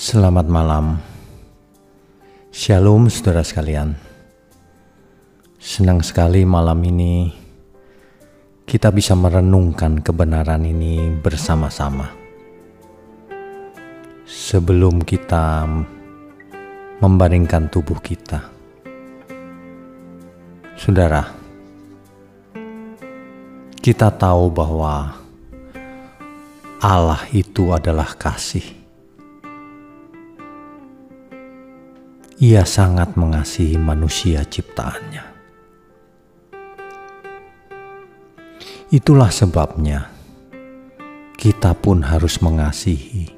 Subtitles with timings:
[0.00, 0.96] Selamat malam.
[2.48, 3.92] Shalom saudara sekalian.
[5.60, 7.28] Senang sekali malam ini
[8.64, 12.08] kita bisa merenungkan kebenaran ini bersama-sama.
[14.24, 15.68] Sebelum kita
[17.04, 18.40] membaringkan tubuh kita.
[20.80, 21.28] Saudara,
[23.84, 25.12] kita tahu bahwa
[26.80, 28.79] Allah itu adalah kasih
[32.40, 35.20] Ia sangat mengasihi manusia ciptaannya.
[38.88, 40.08] Itulah sebabnya
[41.36, 43.28] kita pun harus mengasihi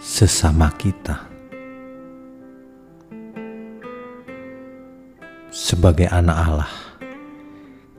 [0.00, 1.28] sesama kita.
[5.52, 6.72] Sebagai anak Allah,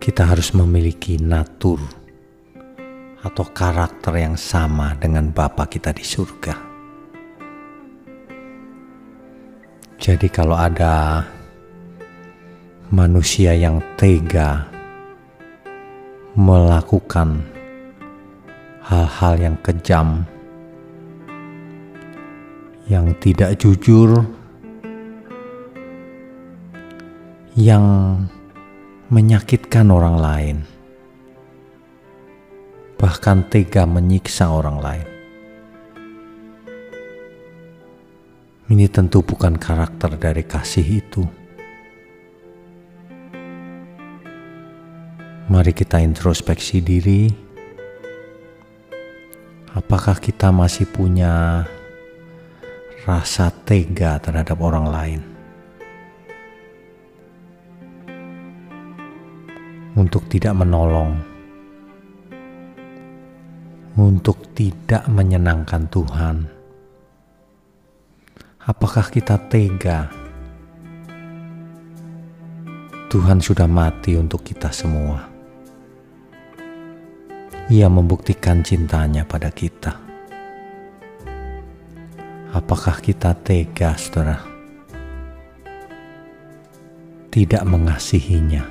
[0.02, 1.78] kita harus memiliki natur
[3.22, 6.65] atau karakter yang sama dengan Bapa kita di surga.
[10.06, 11.26] Jadi kalau ada
[12.94, 14.70] manusia yang tega
[16.38, 17.42] melakukan
[18.86, 20.22] hal-hal yang kejam,
[22.86, 24.22] yang tidak jujur,
[27.58, 27.82] yang
[29.10, 30.58] menyakitkan orang lain,
[33.02, 35.15] bahkan tega menyiksa orang lain.
[38.66, 41.22] Ini tentu bukan karakter dari kasih itu.
[45.46, 47.30] Mari kita introspeksi diri.
[49.78, 51.62] Apakah kita masih punya
[53.06, 55.22] rasa tega terhadap orang lain?
[59.94, 61.22] Untuk tidak menolong,
[63.94, 66.65] untuk tidak menyenangkan Tuhan
[68.66, 70.10] Apakah kita tega?
[73.14, 75.22] Tuhan sudah mati untuk kita semua.
[77.70, 79.94] Ia membuktikan cintanya pada kita.
[82.58, 84.42] Apakah kita tega, saudara?
[87.30, 88.66] Tidak mengasihinya.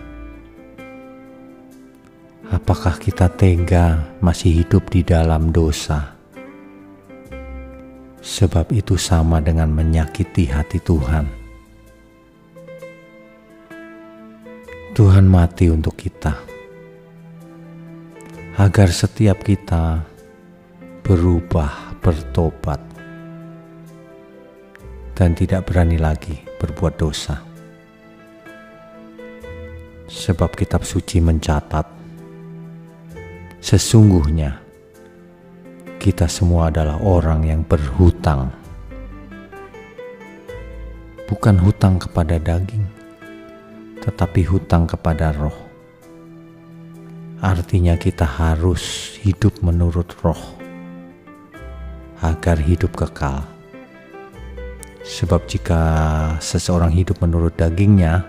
[2.51, 6.14] Apakah kita tega masih hidup di dalam dosa?
[8.25, 11.29] Sebab itu sama dengan menyakiti hati Tuhan.
[14.97, 16.33] Tuhan mati untuk kita,
[18.57, 20.01] agar setiap kita
[21.05, 22.81] berubah, bertobat,
[25.13, 27.45] dan tidak berani lagi berbuat dosa.
[30.09, 31.85] Sebab kitab suci mencatat,
[33.59, 34.64] sesungguhnya
[36.05, 38.53] kita semua adalah orang yang berhutang.
[41.25, 42.85] Bukan hutang kepada daging,
[44.05, 45.57] tetapi hutang kepada roh.
[47.41, 50.61] Artinya kita harus hidup menurut roh
[52.21, 53.41] agar hidup kekal.
[55.01, 55.81] Sebab jika
[56.37, 58.29] seseorang hidup menurut dagingnya,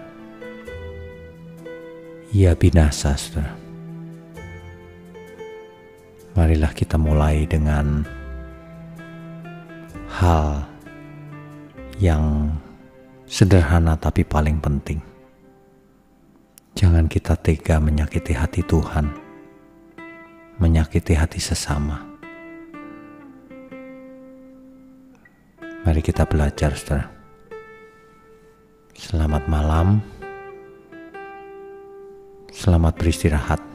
[2.32, 3.65] ia binasa, saudara
[6.36, 8.04] marilah kita mulai dengan
[10.20, 10.68] hal
[11.96, 12.52] yang
[13.24, 15.00] sederhana tapi paling penting.
[16.76, 19.08] Jangan kita tega menyakiti hati Tuhan,
[20.60, 22.04] menyakiti hati sesama.
[25.88, 27.08] Mari kita belajar, saudara.
[28.92, 30.04] Selamat malam.
[32.52, 33.75] Selamat beristirahat.